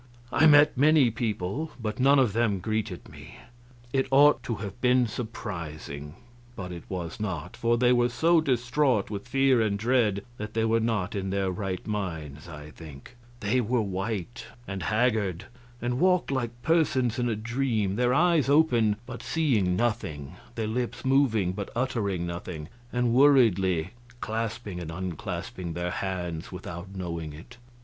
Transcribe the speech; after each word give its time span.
I 0.31 0.47
met 0.47 0.75
many 0.75 1.11
people, 1.11 1.73
but 1.79 1.99
none 1.99 2.17
of 2.17 2.33
them 2.33 2.57
greeted 2.57 3.07
me. 3.07 3.37
It 3.93 4.07
ought 4.09 4.41
to 4.41 4.55
have 4.55 4.81
been 4.81 5.05
surprising, 5.05 6.15
but 6.55 6.71
it 6.71 6.83
was 6.89 7.19
not, 7.19 7.55
for 7.55 7.77
they 7.77 7.93
were 7.93 8.09
so 8.09 8.41
distraught 8.41 9.11
with 9.11 9.27
fear 9.27 9.61
and 9.61 9.77
dread 9.77 10.25
that 10.37 10.55
they 10.55 10.65
were 10.65 10.79
not 10.79 11.13
in 11.13 11.29
their 11.29 11.51
right 11.51 11.85
minds, 11.85 12.47
I 12.49 12.71
think; 12.71 13.15
they 13.41 13.61
were 13.61 13.83
white 13.83 14.47
and 14.67 14.81
haggard, 14.81 15.45
and 15.79 15.99
walked 15.99 16.31
like 16.31 16.63
persons 16.63 17.19
in 17.19 17.29
a 17.29 17.35
dream, 17.35 17.95
their 17.95 18.11
eyes 18.11 18.49
open 18.49 18.95
but 19.05 19.21
seeing 19.21 19.75
nothing, 19.75 20.33
their 20.55 20.65
lips 20.65 21.05
moving 21.05 21.51
but 21.51 21.69
uttering 21.75 22.25
nothing, 22.25 22.69
and 22.91 23.13
worriedly 23.13 23.91
clasping 24.19 24.79
and 24.79 24.89
unclasping 24.89 25.73
their 25.73 25.91
hands 25.91 26.51
without 26.51 26.95
knowing 26.95 27.33
it. 27.33 27.57